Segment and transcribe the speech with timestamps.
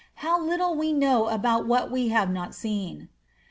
[0.15, 3.09] How little we know about that which we have not seen!